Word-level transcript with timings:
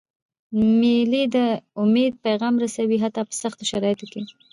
مېلې 0.79 1.23
د 1.35 1.37
امید 1.81 2.13
پیغام 2.25 2.53
رسوي، 2.63 2.97
حتی 3.03 3.21
په 3.27 3.33
سختو 3.41 3.63
شرایطو 3.71 4.05
کي. 4.13 4.21